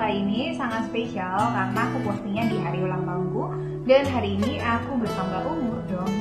kali 0.00 0.24
ini 0.24 0.56
sangat 0.56 0.88
spesial 0.88 1.36
karena 1.52 1.80
aku 1.92 1.96
postingnya 2.08 2.48
di 2.48 2.56
hari 2.56 2.80
ulang 2.80 3.04
tahunku 3.04 3.52
dan 3.84 4.08
hari 4.08 4.40
ini 4.40 4.56
aku 4.56 4.96
bertambah 4.96 5.44
umur 5.44 5.76
dong. 5.92 6.14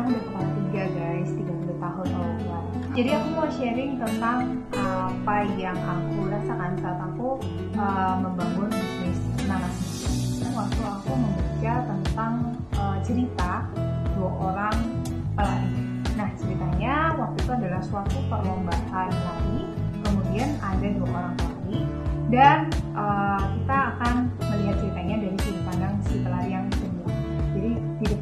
Aku 0.00 0.08
udah 0.08 0.22
kepala 0.24 0.48
tiga 0.56 0.84
guys, 0.96 1.28
30 1.36 1.68
tahun 1.76 2.06
oh. 2.16 2.64
Jadi 2.96 3.10
aku 3.12 3.28
mau 3.36 3.48
sharing 3.52 4.00
tentang 4.00 4.64
apa 4.72 5.36
yang 5.60 5.76
aku 5.76 6.32
rasakan 6.32 6.72
saat 6.80 6.96
aku 7.12 7.44
uh, 7.76 8.16
membangun 8.24 8.72
bisnis 8.72 9.20
nanas. 9.44 9.81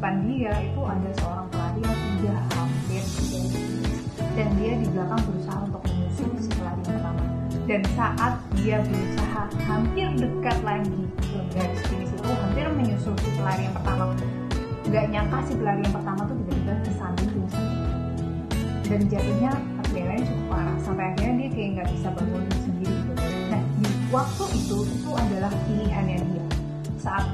Depan 0.01 0.25
dia 0.25 0.49
itu 0.65 0.81
ada 0.81 1.09
seorang 1.21 1.45
pelari 1.53 1.81
yang 1.85 1.99
sudah 2.09 2.39
hampir 2.57 3.03
dan 4.33 4.49
dia 4.57 4.73
di 4.81 4.87
belakang 4.89 5.21
berusaha 5.29 5.57
untuk 5.61 5.81
menyusul 5.85 6.29
si 6.41 6.49
pelari 6.57 6.81
yang 6.81 6.97
pertama. 6.97 7.23
Dan 7.69 7.81
saat 7.93 8.33
dia 8.57 8.77
berusaha 8.81 9.41
hampir 9.69 10.07
dekat 10.17 10.57
lagi 10.65 11.01
ke 11.21 11.37
garis 11.53 11.81
finish 11.85 12.09
itu 12.17 12.31
hampir 12.33 12.65
menyusul 12.73 13.13
si 13.21 13.29
pelari 13.37 13.69
yang 13.69 13.77
pertama, 13.77 14.05
nggak 14.89 15.05
nyangka 15.13 15.37
si 15.45 15.53
pelari 15.53 15.81
yang 15.85 15.93
pertama 15.93 16.21
tuh 16.25 16.35
tiba-tiba 16.49 16.73
kesandung 16.81 17.29
pingsan 17.37 17.65
dan 18.89 19.01
jatuhnya 19.05 19.51
adrenalin 19.85 20.25
cukup 20.25 20.45
parah. 20.49 20.77
Sampai 20.81 21.05
akhirnya 21.13 21.45
dia 21.45 21.49
kayak 21.53 21.69
nggak 21.77 21.87
bisa 21.93 22.07
bangun 22.09 22.43
sendiri. 22.65 22.97
Nah 23.53 23.61
di 23.77 23.85
waktu 24.09 24.45
itu 24.65 24.77
itu 24.81 25.09
adalah 25.13 25.53
pilihannya 25.69 26.17
dia. 26.25 26.45
Saat 26.97 27.29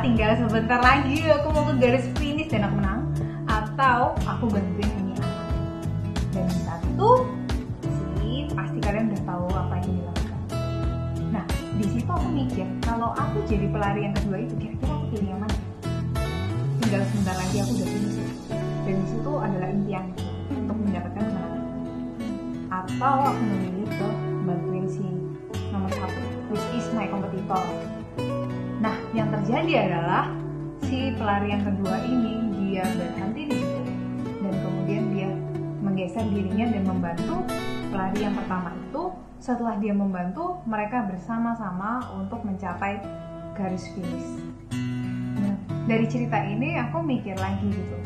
tinggal 0.00 0.36
sebentar 0.36 0.80
lagi. 0.80 1.24
Aku 1.40 1.52
mau 1.52 1.64
ke 1.68 1.74
garis 1.80 2.06
finish 2.20 2.50
dan 2.50 2.68
aku 2.68 2.74
menang. 2.80 3.00
Atau 3.46 4.16
aku 4.26 4.50
bantuin 4.50 4.90
ini. 5.04 5.14
Anak 5.16 5.46
dan 6.32 6.44
di 6.48 6.60
saat 6.64 6.80
sih 8.36 8.44
pasti 8.52 8.78
kalian 8.82 9.08
udah 9.14 9.22
tahu 9.24 9.46
apa 9.56 9.74
yang 9.80 9.92
dilakukan. 9.96 10.40
Nah 11.32 11.44
di 11.80 11.86
situ 11.88 12.10
aku 12.10 12.28
mikir 12.28 12.66
kalau 12.84 13.16
aku 13.16 13.40
jadi 13.48 13.66
pelari 13.72 14.00
yang 14.04 14.14
kedua 14.18 14.36
itu 14.44 14.54
kira-kira 14.60 14.92
aku 14.92 15.06
pilih 15.14 15.28
yang 15.32 15.40
mana? 15.40 15.56
Tinggal 16.84 17.02
sebentar 17.08 17.36
lagi 17.40 17.56
aku 17.64 17.72
udah 17.80 17.88
finish 17.88 18.18
dan 18.86 18.94
di 19.00 19.06
situ 19.08 19.32
adalah 19.38 19.68
impian 19.72 20.04
untuk 20.52 20.76
mendapatkan 20.78 21.24
kemenangan 21.24 21.64
atau 22.66 23.16
aku 23.32 23.42
memilih 23.42 23.88
ke 23.88 24.08
bantuin 24.44 24.86
si 24.86 25.06
nomor 25.72 25.90
satu 25.90 26.20
which 26.52 26.66
is 26.76 26.86
my 26.92 27.06
competitor. 27.08 27.62
nah 27.62 28.05
yang 29.16 29.32
terjadi 29.32 29.88
adalah 29.88 30.28
si 30.84 31.08
pelari 31.16 31.48
yang 31.48 31.64
kedua 31.64 31.96
ini 32.04 32.52
dia 32.52 32.84
berhenti 32.84 33.42
di 33.48 33.56
situ. 33.56 33.80
Dan 34.44 34.54
kemudian 34.60 35.04
dia 35.16 35.30
menggeser 35.80 36.28
dirinya 36.28 36.68
dan 36.76 36.84
membantu 36.84 37.36
pelari 37.88 38.18
yang 38.20 38.36
pertama 38.36 38.76
itu. 38.76 39.04
Setelah 39.40 39.80
dia 39.80 39.96
membantu 39.96 40.60
mereka 40.68 41.08
bersama-sama 41.08 42.04
untuk 42.12 42.44
mencapai 42.44 43.00
garis 43.56 43.88
finish. 43.96 44.44
Nah, 45.40 45.56
dari 45.88 46.04
cerita 46.04 46.36
ini 46.44 46.76
aku 46.76 47.00
mikir 47.00 47.40
lagi 47.40 47.72
gitu. 47.72 47.96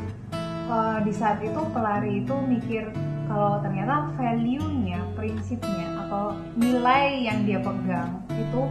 Uh, 0.70 1.02
di 1.02 1.10
saat 1.10 1.42
itu 1.42 1.58
pelari 1.74 2.22
itu 2.22 2.34
mikir 2.46 2.86
kalau 3.26 3.58
ternyata 3.58 4.10
value-nya, 4.14 5.02
prinsipnya 5.18 6.06
atau 6.06 6.38
nilai 6.54 7.26
yang 7.26 7.42
dia 7.42 7.58
pegang 7.58 8.22
itu 8.30 8.62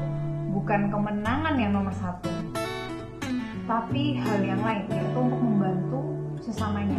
bukan 0.49 0.89
kemenangan 0.89 1.55
yang 1.57 1.71
nomor 1.73 1.93
satu, 1.97 2.29
tapi 3.69 4.17
hal 4.17 4.39
yang 4.41 4.61
lain 4.61 4.85
yaitu 4.89 5.19
untuk 5.19 5.41
membantu 5.41 6.01
sesamanya. 6.41 6.97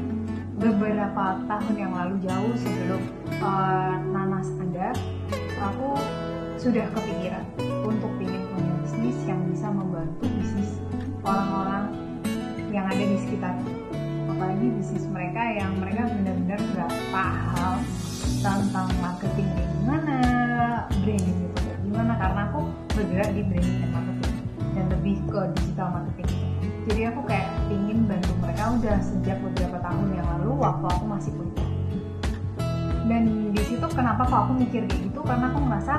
Beberapa 0.61 1.41
tahun 1.49 1.75
yang 1.75 1.93
lalu 1.97 2.21
jauh 2.21 2.53
sebelum 2.61 3.01
uh, 3.41 3.97
nanas 4.13 4.45
ada, 4.61 4.93
aku 5.57 5.97
sudah 6.61 6.85
kepikiran 6.93 7.45
untuk 7.81 8.13
ingin 8.21 8.45
punya 8.53 8.73
bisnis 8.85 9.17
yang 9.25 9.41
bisa 9.49 9.73
membantu 9.73 10.29
bisnis 10.37 10.77
orang-orang 11.25 11.97
yang 12.69 12.85
ada 12.85 13.01
di 13.01 13.17
sekitar 13.25 13.57
apalagi 14.29 14.69
bisnis 14.77 15.05
mereka 15.09 15.43
yang 15.57 15.73
mereka 15.81 16.09
benar-benar 16.13 16.61
nggak 16.61 16.93
paham 17.09 17.77
tentang 18.41 18.89
marketing 19.05 19.49
gimana, 19.53 20.17
branding 21.05 21.39
itu 21.45 21.61
gimana 21.85 22.13
bergerak 23.21 23.37
di 23.37 23.43
branding 23.45 23.77
dan 23.85 23.91
marketing 23.93 24.37
dan 24.73 24.85
lebih 24.97 25.17
ke 25.29 25.41
digital 25.61 25.89
marketing. 25.93 26.41
Jadi 26.89 27.01
aku 27.13 27.21
kayak 27.29 27.49
pingin 27.69 27.99
bantu 28.09 28.33
mereka 28.41 28.65
udah 28.81 28.97
sejak 29.05 29.37
beberapa 29.45 29.77
tahun 29.85 30.09
yang 30.17 30.27
lalu 30.37 30.51
waktu 30.57 30.87
aku 30.89 31.05
masih 31.05 31.31
kuliah. 31.37 31.69
Dan 33.05 33.23
di 33.53 33.63
situ 33.69 33.87
kenapa 33.93 34.25
kok 34.25 34.49
aku 34.49 34.53
mikir 34.57 34.89
kayak 34.89 35.03
gitu 35.05 35.21
karena 35.21 35.53
aku 35.53 35.59
ngerasa 35.69 35.95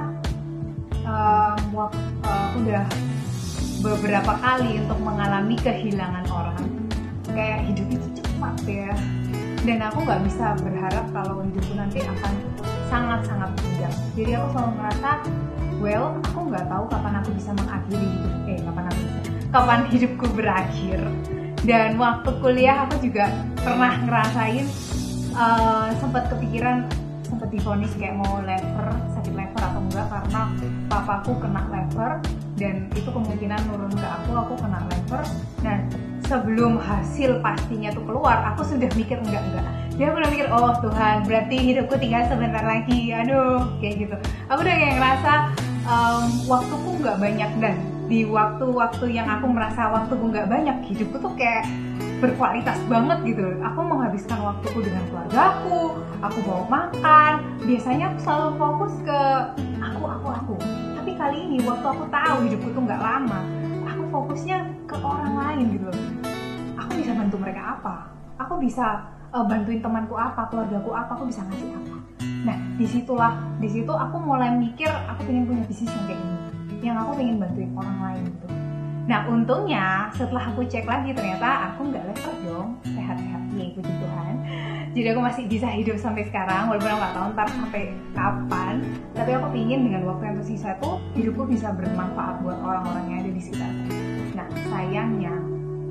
um, 1.06 1.62
waktu, 1.78 2.02
uh, 2.26 2.42
aku 2.50 2.58
udah 2.66 2.86
beberapa 3.86 4.34
kali 4.42 4.72
untuk 4.82 5.00
mengalami 5.06 5.56
kehilangan 5.62 6.26
orang 6.34 6.62
kayak 7.30 7.70
hidup 7.70 7.88
itu 7.90 8.08
cepat 8.18 8.56
ya 8.66 8.94
dan 9.62 9.78
aku 9.90 10.06
nggak 10.06 10.22
bisa 10.26 10.58
berharap 10.62 11.06
kalau 11.14 11.42
hidupku 11.46 11.74
nanti 11.78 12.02
akan 12.02 12.34
sangat-sangat 12.90 13.50
jadi 14.14 14.42
aku 14.42 14.48
selalu 14.56 14.72
merasa 14.80 15.12
well 15.82 16.06
aku 16.22 16.40
nggak 16.52 16.66
tahu 16.70 16.84
kapan 16.90 17.14
aku 17.20 17.30
bisa 17.36 17.52
mengakhiri. 17.58 18.08
Hidup 18.08 18.34
eh 18.50 18.60
kapan 18.64 18.86
aku 18.90 19.04
kapan 19.52 19.80
hidupku 19.94 20.26
berakhir. 20.34 21.02
Dan 21.62 22.02
waktu 22.02 22.30
kuliah 22.42 22.90
aku 22.90 23.06
juga 23.06 23.30
pernah 23.62 23.94
ngerasain 24.02 24.66
uh, 25.38 25.94
sempat 26.02 26.26
kepikiran 26.34 26.90
sempat 27.32 27.48
difonis 27.48 27.96
kayak 27.96 28.20
mau 28.20 28.44
lever 28.44 28.88
sakit 29.16 29.32
lever 29.32 29.62
atau 29.64 29.82
enggak 29.88 30.06
karena 30.12 30.42
papaku 30.92 31.32
kena 31.40 31.64
lever 31.72 32.12
dan 32.60 32.92
itu 32.92 33.08
kemungkinan 33.08 33.60
nurun 33.72 33.94
ke 33.96 34.04
aku 34.04 34.32
aku 34.36 34.54
kena 34.60 34.84
lever 34.92 35.24
nah 35.64 35.80
sebelum 36.28 36.76
hasil 36.76 37.40
pastinya 37.40 37.90
tuh 37.96 38.04
keluar 38.04 38.44
aku 38.52 38.68
sudah 38.68 38.92
mikir 39.00 39.16
enggak 39.24 39.42
enggak 39.48 39.66
dia 40.02 40.10
udah 40.10 40.34
mikir 40.34 40.50
oh 40.50 40.74
Tuhan 40.82 41.30
berarti 41.30 41.62
hidupku 41.62 41.94
tinggal 42.02 42.26
sebentar 42.26 42.66
lagi. 42.66 43.14
Aduh 43.14 43.70
kayak 43.78 44.02
gitu. 44.02 44.18
Aku 44.50 44.66
udah 44.66 44.74
kayak 44.74 44.96
ngerasa 44.98 45.34
um, 45.86 46.26
waktuku 46.50 46.90
nggak 47.06 47.18
banyak 47.22 47.52
dan 47.62 47.76
di 48.10 48.26
waktu-waktu 48.26 49.06
yang 49.14 49.30
aku 49.30 49.46
merasa 49.54 49.94
waktuku 49.94 50.34
nggak 50.34 50.50
banyak 50.50 50.78
hidupku 50.90 51.22
tuh 51.22 51.30
kayak 51.38 51.70
berkualitas 52.18 52.82
banget 52.90 53.30
gitu. 53.30 53.46
Aku 53.62 53.86
menghabiskan 53.86 54.42
waktuku 54.42 54.90
dengan 54.90 55.06
keluargaku 55.14 56.02
aku 56.26 56.38
bawa 56.50 56.66
makan. 56.66 57.34
Biasanya 57.62 58.10
aku 58.10 58.18
selalu 58.26 58.50
fokus 58.58 58.94
ke 59.06 59.20
aku 59.86 60.02
aku 60.02 60.28
aku. 60.34 60.56
Tapi 60.98 61.12
kali 61.14 61.38
ini 61.46 61.58
waktu 61.62 61.86
aku 61.86 62.10
tahu 62.10 62.38
hidupku 62.50 62.74
tuh 62.74 62.82
nggak 62.90 63.02
lama 63.06 63.46
aku 63.86 64.04
fokusnya 64.10 64.66
ke 64.90 64.98
orang 64.98 65.38
lain 65.38 65.78
gitu 65.78 65.94
aku 66.74 66.92
bisa 66.98 67.14
bantu 67.14 67.38
mereka 67.38 67.78
apa? 67.78 67.96
Aku 68.42 68.58
bisa 68.58 69.21
uh, 69.32 69.46
bantuin 69.48 69.80
temanku 69.80 70.16
apa 70.16 70.48
keluargaku 70.52 70.92
apa 70.92 71.12
aku 71.16 71.24
bisa 71.28 71.42
ngasih 71.48 71.72
apa. 71.76 71.98
Nah 72.46 72.58
di 72.76 72.86
situlah 72.86 73.34
di 73.58 73.70
situ 73.72 73.92
aku 73.92 74.18
mulai 74.20 74.52
mikir 74.54 74.92
aku 75.08 75.26
pengen 75.26 75.48
punya 75.48 75.64
bisnis 75.66 75.92
yang 75.92 76.06
kayak 76.08 76.22
ini 76.22 76.38
yang 76.84 76.98
aku 77.00 77.12
pengen 77.18 77.36
bantuin 77.40 77.72
orang 77.76 77.98
lain 78.04 78.24
gitu. 78.28 78.48
Nah 79.08 79.20
untungnya 79.28 79.86
setelah 80.14 80.44
aku 80.54 80.62
cek 80.68 80.86
lagi 80.86 81.10
ternyata 81.16 81.74
aku 81.74 81.90
nggak 81.90 82.04
leper 82.12 82.36
dong 82.46 82.68
sehat-sehat 82.86 83.42
ya 83.56 83.68
puji 83.76 83.94
Tuhan. 84.00 84.36
Jadi 84.92 85.08
aku 85.08 85.22
masih 85.24 85.44
bisa 85.48 85.72
hidup 85.72 85.96
sampai 85.96 86.28
sekarang 86.28 86.68
walaupun 86.68 86.92
aku 86.92 87.08
tahu 87.16 87.28
ntar 87.32 87.48
sampai 87.48 87.96
kapan. 88.12 88.84
Tapi 89.16 89.32
aku 89.40 89.48
pingin 89.56 89.88
dengan 89.88 90.04
waktu 90.04 90.24
yang 90.28 90.38
tersisa 90.44 90.76
tuh 90.84 91.00
hidupku 91.16 91.48
bisa 91.48 91.72
bermanfaat 91.72 92.44
buat 92.44 92.60
orang-orang 92.60 93.04
yang 93.08 93.18
ada 93.24 93.32
di 93.32 93.40
sekitar. 93.40 93.72
Nah 94.36 94.48
sayangnya 94.68 95.32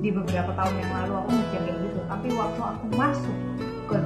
di 0.01 0.09
beberapa 0.13 0.53
tahun 0.57 0.75
yang 0.81 0.91
lalu 0.97 1.13
aku 1.17 1.29
mikir 1.33 1.61
kayak 1.65 1.77
gitu 1.81 1.90
tapi 2.11 2.27
waktu 2.35 2.59
aku 2.59 2.87
masuk 2.99 3.37
ke 3.87 3.99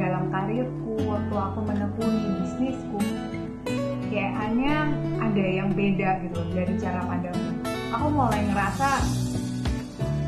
dalam 0.00 0.32
karirku 0.32 0.96
waktu 1.04 1.34
aku 1.36 1.58
menekuni 1.68 2.40
bisnisku 2.40 2.96
kayak 4.08 4.32
hanya 4.40 4.88
ada 5.20 5.44
yang 5.44 5.68
beda 5.76 6.24
gitu 6.24 6.40
dari 6.56 6.72
cara 6.80 7.04
pandangku. 7.04 7.52
Aku 7.92 8.08
mulai 8.08 8.40
ngerasa 8.48 9.04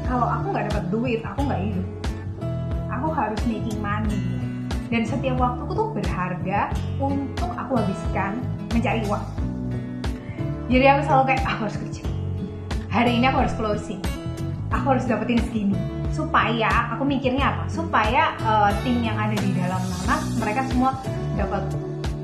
kalau 0.04 0.28
aku 0.28 0.52
nggak 0.52 0.68
dapat 0.68 0.84
duit 0.92 1.20
aku 1.24 1.48
nggak 1.48 1.60
hidup. 1.64 1.88
Aku 2.92 3.08
harus 3.08 3.40
making 3.48 3.80
money. 3.80 4.20
Dan 4.92 5.08
setiap 5.08 5.40
waktuku 5.40 5.72
tuh 5.72 5.88
berharga 5.96 6.70
untuk 7.00 7.50
aku 7.56 7.80
habiskan 7.80 8.36
mencari 8.68 9.00
uang. 9.08 9.24
Jadi 10.68 10.84
aku 10.92 11.00
selalu 11.08 11.24
kayak 11.32 11.42
aku 11.48 11.60
harus 11.68 11.78
kerja. 11.80 12.04
Hari 12.92 13.10
ini 13.16 13.24
aku 13.32 13.38
harus 13.48 13.56
closing. 13.56 14.00
Aku 14.72 14.96
harus 14.96 15.04
dapetin 15.08 15.40
segini 15.40 15.93
supaya 16.14 16.94
aku 16.94 17.02
mikirnya 17.02 17.50
apa? 17.50 17.66
Supaya 17.66 18.38
uh, 18.46 18.70
tim 18.86 19.02
yang 19.02 19.18
ada 19.18 19.34
di 19.34 19.50
dalam 19.50 19.82
nanas 19.82 20.22
mereka 20.38 20.62
semua 20.70 20.94
dapat 21.34 21.66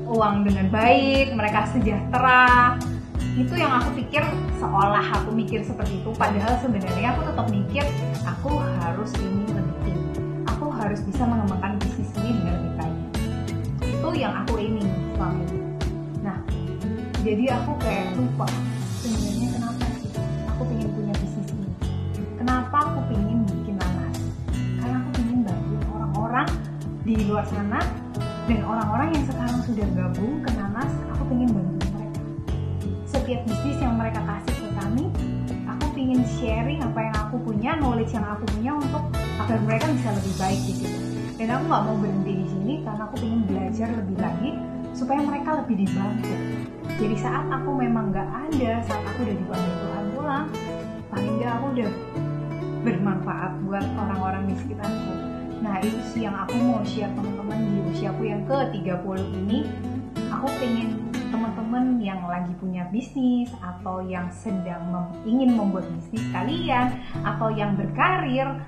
uang 0.07 0.47
dengan 0.47 0.71
baik 0.71 1.35
mereka 1.35 1.67
sejahtera. 1.75 2.79
Itu 3.35 3.55
yang 3.59 3.71
aku 3.71 3.99
pikir 3.99 4.23
seolah 4.59 5.03
aku 5.21 5.35
mikir 5.35 5.61
seperti 5.67 5.99
itu. 5.99 6.09
Padahal 6.15 6.55
sebenarnya 6.63 7.11
aku 7.11 7.21
tetap 7.27 7.47
mikir 7.51 7.85
aku 8.23 8.63
harus 8.79 9.11
ini 9.19 9.43
tinggi 9.83 10.23
aku 10.47 10.71
harus 10.71 11.03
bisa 11.03 11.27
mengembangkan 11.27 11.75
bisnis 11.83 12.11
ini 12.23 12.39
dengan 12.39 12.55
lebih 12.55 12.73
baik. 12.79 12.99
Itu 13.83 14.09
yang 14.15 14.33
aku 14.47 14.55
ini 14.55 14.83
selama 15.21 15.41
ini 15.45 15.59
nah 16.25 16.37
jadi 17.21 17.45
aku 17.61 17.71
kayak 17.77 18.17
lupa 18.17 18.49
sebenarnya 19.01 19.50
di 27.11 27.27
luar 27.27 27.43
sana 27.51 27.83
dan 28.47 28.63
orang-orang 28.63 29.11
yang 29.11 29.25
sekarang 29.27 29.59
sudah 29.67 29.87
gabung 29.99 30.39
ke 30.39 30.49
nanas 30.55 30.91
aku 31.11 31.23
pengen 31.27 31.51
bantu 31.51 31.83
mereka. 31.91 32.21
Setiap 33.03 33.41
bisnis 33.51 33.77
yang 33.83 33.99
mereka 33.99 34.23
kasih 34.23 34.55
ke 34.55 34.69
kami 34.79 35.05
aku 35.67 35.85
pengen 35.91 36.23
sharing 36.39 36.79
apa 36.79 36.99
yang 37.11 37.15
aku 37.27 37.35
punya 37.43 37.75
knowledge 37.83 38.15
yang 38.15 38.23
aku 38.23 38.47
punya 38.55 38.71
untuk 38.79 39.03
agar 39.43 39.59
mereka 39.67 39.91
bisa 39.91 40.09
lebih 40.15 40.33
baik 40.39 40.61
di 40.63 40.73
situ 40.79 40.99
dan 41.35 41.47
aku 41.51 41.63
nggak 41.67 41.83
mau 41.83 41.95
berhenti 41.99 42.31
di 42.31 42.45
sini 42.47 42.73
karena 42.87 43.01
aku 43.03 43.15
pengen 43.19 43.41
belajar 43.43 43.87
lebih 43.91 44.17
lagi 44.21 44.49
supaya 44.91 45.19
mereka 45.19 45.49
lebih 45.63 45.75
dibantu. 45.83 46.33
Jadi 46.95 47.15
saat 47.19 47.45
aku 47.51 47.69
memang 47.75 48.15
nggak 48.15 48.29
ada 48.47 48.71
saat 48.87 49.03
aku 49.03 49.19
udah 49.27 49.35
dipanggil 49.35 49.75
Tuhan 49.83 50.05
pulang 50.15 50.47
paling 51.11 51.33
nggak 51.43 51.51
aku 51.59 51.65
udah 51.75 51.91
bermanfaat 52.87 53.51
buat 53.67 53.85
orang-orang 53.99 54.43
di 54.47 54.55
sekitarku 54.63 55.30
nah 55.61 55.77
itu 55.77 56.01
sih 56.09 56.25
yang 56.25 56.33
aku 56.33 56.57
mau 56.57 56.81
share 56.81 57.13
teman-teman. 57.13 57.57
Di 57.61 57.79
usiaku 57.93 58.21
yang 58.25 58.41
ke 58.49 58.57
30 58.73 59.37
ini 59.45 59.59
aku 60.33 60.47
pengen 60.57 60.97
teman-teman 61.31 62.01
yang 62.01 62.19
lagi 62.27 62.51
punya 62.59 62.83
bisnis 62.91 63.47
atau 63.61 64.03
yang 64.03 64.27
sedang 64.33 64.83
mem 64.91 65.05
ingin 65.23 65.55
membuat 65.55 65.87
bisnis 65.95 66.25
kalian 66.35 66.99
atau 67.23 67.47
yang 67.53 67.77
berkarir 67.79 68.59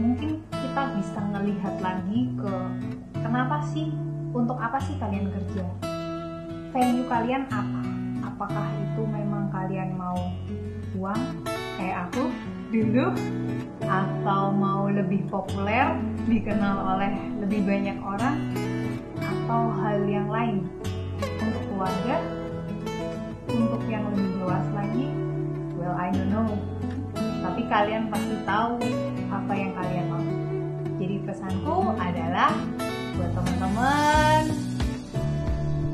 mungkin 0.00 0.40
kita 0.48 0.82
bisa 0.96 1.20
melihat 1.28 1.74
lagi 1.82 2.30
ke 2.38 2.54
kenapa 3.20 3.60
sih 3.74 3.90
untuk 4.30 4.56
apa 4.56 4.78
sih 4.80 4.94
kalian 4.96 5.28
kerja? 5.28 5.66
Value 6.70 7.06
kalian 7.10 7.44
apa? 7.50 7.82
Apakah 8.22 8.66
itu 8.78 9.02
memang 9.02 9.50
kalian 9.50 9.98
mau 9.98 10.16
uang? 10.94 11.20
Kayak 11.74 12.08
aku 12.08 12.30
dulu 12.70 13.10
atau 13.90 14.54
mau 14.54 14.86
lebih 14.86 15.26
populer 15.26 15.98
dikenal 16.30 16.94
oleh 16.94 17.10
lebih 17.42 17.66
banyak 17.66 17.98
orang 17.98 18.38
atau 19.18 19.74
hal 19.82 19.98
yang 20.06 20.30
lain? 20.30 20.62
Untuk 21.18 21.62
keluarga? 21.74 22.16
Untuk 23.50 23.82
yang 23.90 24.06
lebih 24.14 24.46
luas 24.46 24.66
lagi? 24.70 25.10
Well 25.74 25.98
I 25.98 26.14
don't 26.14 26.30
know. 26.30 26.46
Tapi 27.18 27.66
kalian 27.66 28.06
pasti 28.14 28.38
tahu 28.46 28.78
apa 29.26 29.52
yang 29.58 29.74
kalian 29.74 30.06
mau. 30.06 30.24
Jadi 31.02 31.16
pesanku 31.26 31.90
adalah 31.98 32.54
buat 33.18 33.30
teman-teman 33.34 34.70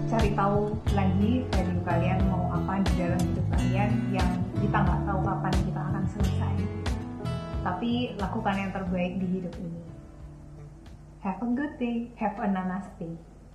cari 0.07 0.31
tahu 0.39 0.79
lagi 0.95 1.43
value 1.51 1.83
kalian 1.83 2.19
mau 2.31 2.47
apa 2.55 2.79
di 2.87 2.93
dalam 2.95 3.19
hidup 3.19 3.47
kalian 3.51 3.91
yang 4.15 4.31
kita 4.63 4.79
nggak 4.79 5.01
tahu 5.03 5.21
kapan 5.27 5.55
kita 5.67 5.81
akan 5.83 6.05
selesai 6.15 6.46
tapi 7.67 8.15
lakukan 8.23 8.55
yang 8.55 8.71
terbaik 8.71 9.19
di 9.19 9.27
hidup 9.27 9.55
ini. 9.59 9.83
Have 11.27 11.43
a 11.43 11.49
good 11.51 11.75
day. 11.83 12.15
Have 12.23 12.39
a 12.39 12.47
nanas 12.47 12.87
day 13.03 13.19